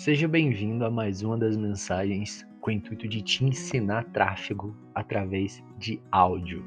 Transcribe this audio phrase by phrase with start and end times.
[0.00, 5.62] Seja bem-vindo a mais uma das mensagens com o intuito de te ensinar tráfego através
[5.78, 6.64] de áudio.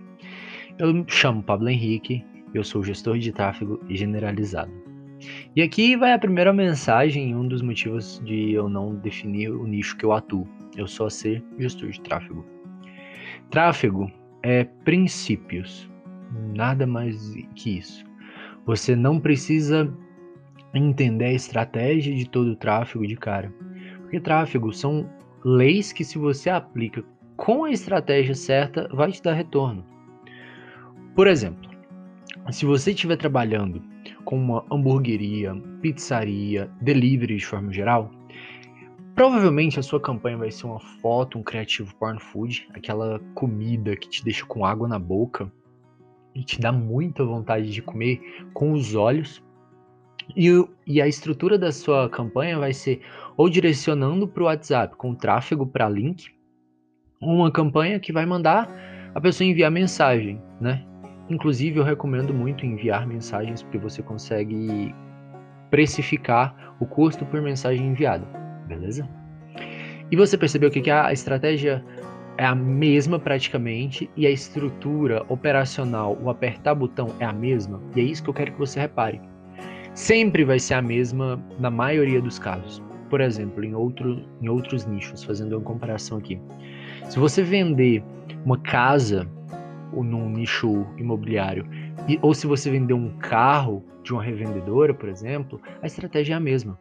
[0.77, 2.24] Eu me chamo Pablo Henrique,
[2.54, 4.72] eu sou gestor de tráfego generalizado.
[5.56, 9.97] E aqui vai a primeira mensagem um dos motivos de eu não definir o nicho
[9.97, 10.47] que eu atuo.
[10.77, 12.45] Eu só ser gestor de tráfego.
[13.50, 14.11] Tráfego
[14.43, 15.89] é princípios,
[16.54, 18.05] nada mais que isso.
[18.68, 19.91] Você não precisa
[20.73, 23.53] entender a estratégia de todo o tráfego de cara.
[24.01, 25.09] Porque tráfego são
[25.43, 27.04] leis que, se você aplica
[27.36, 29.86] com a estratégia certa, vai te dar retorno.
[31.15, 31.69] Por exemplo,
[32.52, 33.81] se você estiver trabalhando
[34.26, 38.09] com uma hamburgueria, pizzaria, delivery de forma geral,
[39.16, 44.09] provavelmente a sua campanha vai ser uma foto, um criativo porn food, aquela comida que
[44.09, 45.52] te deixa com água na boca
[46.34, 48.20] e te dá muita vontade de comer
[48.53, 49.43] com os olhos
[50.36, 50.50] e,
[50.86, 53.02] e a estrutura da sua campanha vai ser
[53.38, 56.32] ou direcionando para o WhatsApp com tráfego para link,
[57.22, 58.70] uma campanha que vai mandar
[59.14, 60.84] a pessoa enviar mensagem, né?
[61.30, 64.94] Inclusive, eu recomendo muito enviar mensagens porque você consegue
[65.70, 68.26] precificar o custo por mensagem enviada,
[68.67, 69.08] beleza?
[70.11, 71.84] E você percebeu que a estratégia
[72.38, 78.02] é a mesma praticamente e a estrutura operacional, o apertar botão é a mesma, e
[78.02, 79.22] é isso que eu quero que você repare
[79.94, 82.81] sempre vai ser a mesma na maioria dos casos.
[83.09, 86.39] Por exemplo, em, outro, em outros nichos, fazendo uma comparação aqui.
[87.09, 88.03] Se você vender
[88.44, 89.30] uma casa
[89.94, 91.67] num nicho imobiliário,
[92.21, 96.39] ou se você vender um carro de uma revendedora, por exemplo, a estratégia é a
[96.39, 96.77] mesma.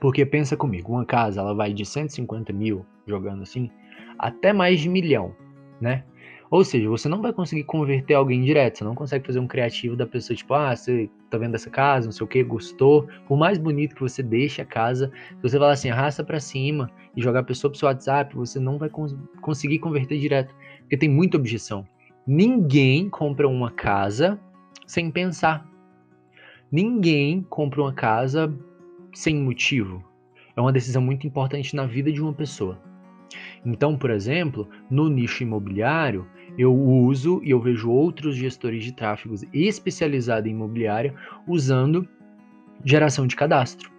[0.00, 3.70] Porque pensa comigo, uma casa ela vai de 150 mil, jogando assim,
[4.18, 5.34] até mais de milhão,
[5.80, 6.04] né?
[6.54, 9.96] Ou seja, você não vai conseguir converter alguém direto, você não consegue fazer um criativo
[9.96, 13.08] da pessoa, tipo, ah, você tá vendo essa casa, não sei o que, gostou.
[13.26, 16.88] Por mais bonito que você deixe a casa, se você falar assim, arrasta para cima
[17.16, 20.96] e jogar a pessoa pro seu WhatsApp, você não vai cons conseguir converter direto, porque
[20.96, 21.84] tem muita objeção.
[22.24, 24.38] Ninguém compra uma casa
[24.86, 25.68] sem pensar.
[26.70, 28.56] Ninguém compra uma casa
[29.12, 30.04] sem motivo.
[30.56, 32.80] É uma decisão muito importante na vida de uma pessoa.
[33.66, 36.26] Então, por exemplo, no nicho imobiliário,
[36.58, 41.14] eu uso e eu vejo outros gestores de tráfegos especializados em imobiliária
[41.46, 42.08] usando
[42.84, 43.90] geração de cadastro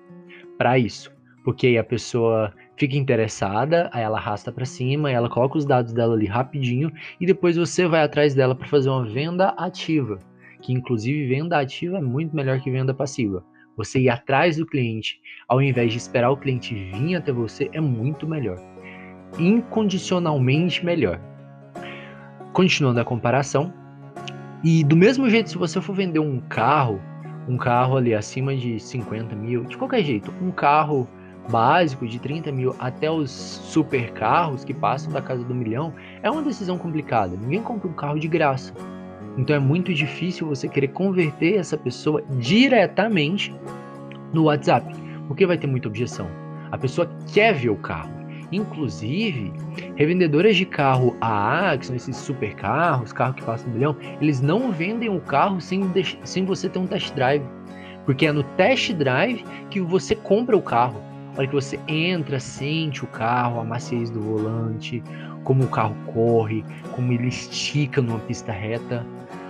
[0.58, 1.12] para isso.
[1.44, 5.94] Porque aí a pessoa fica interessada, aí ela arrasta para cima, ela coloca os dados
[5.94, 10.20] dela ali rapidinho e depois você vai atrás dela para fazer uma venda ativa,
[10.62, 13.44] que inclusive venda ativa é muito melhor que venda passiva.
[13.78, 17.82] Você ir atrás do cliente, ao invés de esperar o cliente vir até você, é
[17.82, 18.58] muito melhor.
[19.38, 21.20] Incondicionalmente melhor.
[22.56, 23.74] Continuando a comparação,
[24.64, 27.02] e do mesmo jeito, se você for vender um carro,
[27.50, 31.06] um carro ali acima de 50 mil, de qualquer jeito, um carro
[31.50, 35.94] básico de 30 mil até os super carros que passam da casa do milhão,
[36.24, 37.36] é uma decisão complicada.
[37.36, 38.74] Ninguém compra um carro de graça.
[39.38, 43.54] Então é muito difícil você querer converter essa pessoa diretamente
[44.32, 44.96] no WhatsApp,
[45.28, 46.30] porque vai ter muita objeção.
[46.72, 48.25] A pessoa quer ver o carro.
[48.56, 49.52] Inclusive,
[49.98, 54.40] revendedoras de carro AA, que são esses super carros, carro que passa um milhão, eles
[54.40, 55.84] não vendem o carro sem,
[56.24, 57.44] sem você ter um test drive.
[58.06, 61.02] Porque é no test drive que você compra o carro.
[61.34, 65.04] A hora que você entra, sente o carro, a maciez do volante,
[65.44, 69.06] como o carro corre, como ele estica numa pista reta,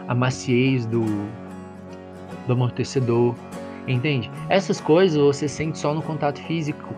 [0.07, 1.05] a maciez do,
[2.47, 3.35] do amortecedor,
[3.87, 4.31] entende?
[4.49, 6.91] Essas coisas você sente só no contato físico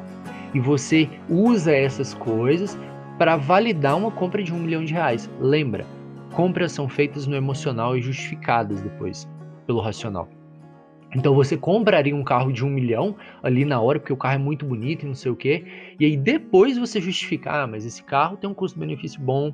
[0.54, 2.78] e você usa essas coisas
[3.18, 5.30] para validar uma compra de um milhão de reais.
[5.40, 5.86] Lembra,
[6.34, 9.28] compras são feitas no emocional e justificadas depois
[9.66, 10.30] pelo racional.
[11.16, 14.38] Então você compraria um carro de um milhão ali na hora, porque o carro é
[14.38, 15.66] muito bonito e não sei o que,
[16.00, 19.54] e aí depois você justificar, ah, mas esse carro tem um custo-benefício bom,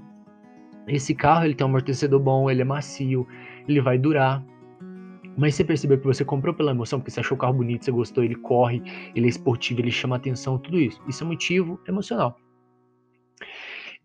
[0.87, 3.27] esse carro ele tem um amortecedor bom, ele é macio,
[3.67, 4.43] ele vai durar.
[5.37, 7.91] Mas você percebeu que você comprou pela emoção, porque você achou o carro bonito, você
[7.91, 8.81] gostou, ele corre,
[9.15, 11.01] ele é esportivo, ele chama atenção, tudo isso.
[11.07, 12.37] Isso é motivo emocional.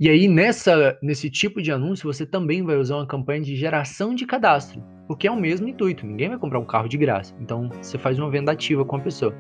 [0.01, 4.15] E aí, nessa, nesse tipo de anúncio, você também vai usar uma campanha de geração
[4.15, 7.35] de cadastro, porque é o mesmo intuito, ninguém vai comprar um carro de graça.
[7.41, 9.35] Então, você faz uma venda ativa com a pessoa.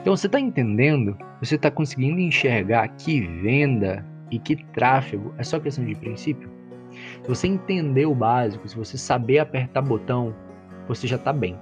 [0.00, 1.18] Então, você está entendendo?
[1.40, 6.48] Você está conseguindo enxergar que venda e que tráfego é só questão de princípio?
[7.22, 10.32] Se você entender o básico, se você saber apertar botão,
[10.88, 11.58] você já está bem.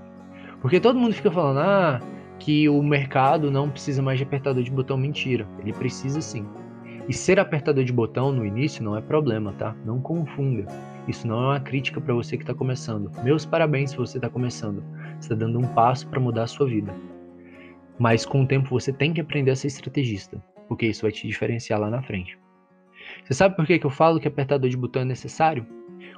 [0.61, 2.01] Porque todo mundo fica falando, ah,
[2.39, 4.97] que o mercado não precisa mais de apertador de botão.
[4.97, 6.47] Mentira, ele precisa sim.
[7.09, 9.75] E ser apertador de botão no início não é problema, tá?
[9.85, 10.67] Não confunda.
[11.09, 13.11] Isso não é uma crítica para você que está começando.
[13.25, 14.85] Meus parabéns se você está começando.
[15.19, 16.95] Você está dando um passo para mudar a sua vida.
[17.99, 21.27] Mas com o tempo você tem que aprender a ser estrategista, porque isso vai te
[21.27, 22.39] diferenciar lá na frente.
[23.25, 25.67] Você sabe por que, que eu falo que apertador de botão é necessário?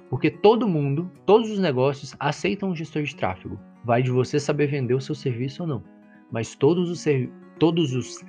[0.08, 3.58] Porque todo mundo, todos os negócios aceitam um gestor de tráfego.
[3.84, 5.84] Vai de você saber vender o seu serviço ou não.
[6.30, 7.04] Mas todos os,
[7.58, 8.24] todos os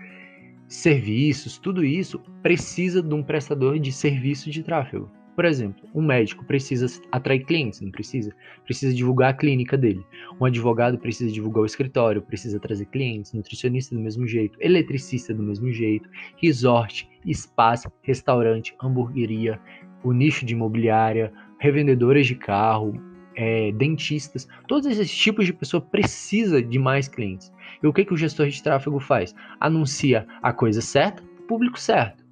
[0.68, 5.10] serviços, tudo isso precisa de um prestador de serviço de tráfego.
[5.36, 8.34] Por exemplo, um médico precisa atrair clientes, não precisa?
[8.64, 10.06] Precisa divulgar a clínica dele.
[10.40, 15.44] Um advogado precisa divulgar o escritório, precisa trazer clientes, nutricionista do mesmo jeito, eletricista do
[15.44, 16.10] mesmo jeito,
[16.42, 19.60] resort, espaço, restaurante, hamburgueria,
[20.04, 22.94] o nicho de imobiliária, revendedoras de carro,
[23.36, 27.52] é, dentistas, todos esses tipos de pessoa precisa de mais clientes.
[27.84, 29.36] E o que, que o gestor de tráfego faz?
[29.60, 32.24] Anuncia a coisa certa, público certo,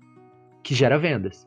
[0.63, 1.45] que gera vendas.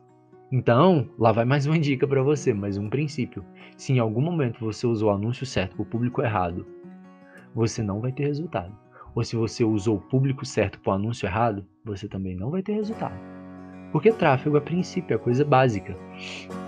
[0.50, 3.44] Então, lá vai mais uma dica para você, mais um princípio.
[3.76, 6.64] Se em algum momento você usou o anúncio certo para o público errado,
[7.52, 8.72] você não vai ter resultado.
[9.12, 12.62] Ou se você usou o público certo para o anúncio errado, você também não vai
[12.62, 13.18] ter resultado.
[13.90, 15.96] Porque tráfego, a princípio, é coisa básica.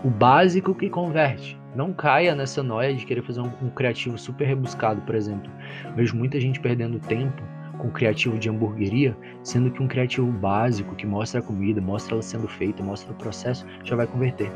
[0.05, 1.57] O básico que converte.
[1.77, 5.53] Não caia nessa noia de querer fazer um, um criativo super rebuscado, por exemplo.
[5.95, 7.43] vejo muita gente perdendo tempo
[7.79, 12.23] com criativo de hamburgueria, sendo que um criativo básico que mostra a comida, mostra ela
[12.23, 14.51] sendo feita, mostra o processo, já vai converter.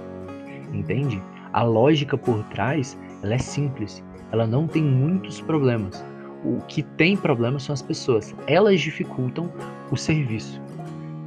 [0.73, 1.23] Entende?
[1.53, 4.03] A lógica por trás, ela é simples.
[4.31, 6.05] Ela não tem muitos problemas.
[6.45, 8.35] O que tem problemas são as pessoas.
[8.47, 9.53] Elas dificultam
[9.91, 10.61] o serviço.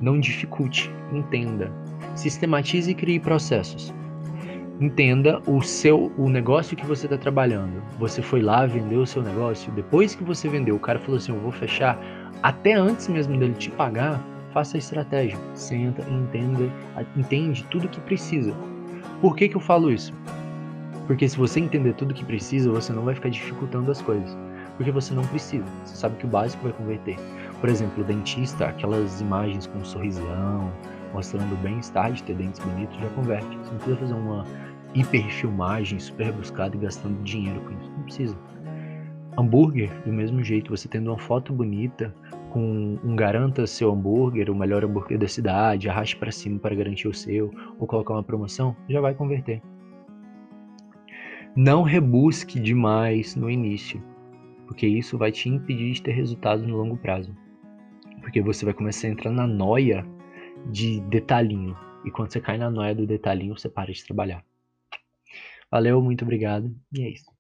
[0.02, 1.72] Não dificulte, entenda.
[2.16, 3.94] Sistematize e crie processos
[4.80, 7.82] entenda o seu o negócio que você está trabalhando.
[8.00, 11.34] Você foi lá, vendeu o seu negócio, depois que você vendeu, o cara falou assim,
[11.34, 11.98] eu vou fechar,
[12.44, 15.38] até antes mesmo dele te pagar, faça a estratégia.
[15.54, 16.70] Senta, entenda,
[17.16, 18.54] entende tudo que precisa.
[19.22, 20.14] Por que, que eu falo isso?
[21.08, 24.36] Porque se você entender tudo que precisa, você não vai ficar dificultando as coisas.
[24.76, 25.66] Porque você não precisa.
[25.86, 27.18] Você sabe que o básico vai converter.
[27.62, 30.72] Por exemplo, o dentista, aquelas imagens com um sorrisão,
[31.14, 33.58] mostrando o bem-estar de ter dentes bonitos, já converte.
[33.58, 34.46] Você não precisa fazer uma
[34.96, 37.92] hiperfilmagem super buscada e gastando dinheiro com isso.
[37.92, 38.38] Não precisa.
[39.38, 42.16] Hambúrguer, do mesmo jeito, você tendo uma foto bonita
[42.52, 47.10] com um garanta seu hambúrguer, o melhor hambúrguer da cidade, arraste para cima para garantir
[47.10, 49.62] o seu, ou colocar uma promoção, já vai converter.
[51.54, 54.02] Não rebusque demais no início,
[54.68, 57.36] porque isso vai te impedir de ter resultado no longo prazo.
[58.22, 60.06] Porque você vai começar a entrar na noia
[60.72, 61.76] de detalhinho.
[62.06, 64.44] E quando você cai na noia do detalhinho, você para de trabalhar.
[65.76, 66.74] Valeu, muito obrigado.
[66.94, 67.35] E é isso.